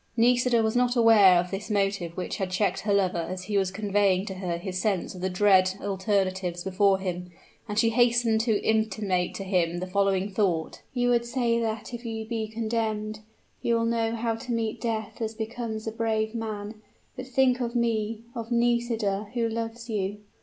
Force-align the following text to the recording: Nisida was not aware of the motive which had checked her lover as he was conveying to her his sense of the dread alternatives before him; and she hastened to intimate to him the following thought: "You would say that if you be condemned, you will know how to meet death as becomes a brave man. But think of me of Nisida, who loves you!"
Nisida 0.17 0.63
was 0.63 0.75
not 0.75 0.95
aware 0.95 1.37
of 1.39 1.51
the 1.51 1.61
motive 1.69 2.17
which 2.17 2.37
had 2.37 2.49
checked 2.49 2.79
her 2.79 2.91
lover 2.95 3.19
as 3.19 3.43
he 3.43 3.55
was 3.55 3.69
conveying 3.69 4.25
to 4.25 4.33
her 4.33 4.57
his 4.57 4.81
sense 4.81 5.13
of 5.13 5.21
the 5.21 5.29
dread 5.29 5.75
alternatives 5.79 6.63
before 6.63 6.97
him; 6.97 7.29
and 7.69 7.77
she 7.77 7.91
hastened 7.91 8.41
to 8.41 8.59
intimate 8.67 9.35
to 9.35 9.43
him 9.43 9.77
the 9.77 9.85
following 9.85 10.27
thought: 10.27 10.81
"You 10.95 11.09
would 11.09 11.23
say 11.23 11.59
that 11.59 11.93
if 11.93 12.03
you 12.03 12.25
be 12.25 12.47
condemned, 12.47 13.19
you 13.61 13.75
will 13.75 13.85
know 13.85 14.15
how 14.15 14.33
to 14.37 14.51
meet 14.51 14.81
death 14.81 15.21
as 15.21 15.35
becomes 15.35 15.85
a 15.85 15.91
brave 15.91 16.33
man. 16.33 16.81
But 17.15 17.27
think 17.27 17.61
of 17.61 17.75
me 17.75 18.23
of 18.33 18.51
Nisida, 18.51 19.27
who 19.35 19.47
loves 19.47 19.87
you!" 19.87 20.17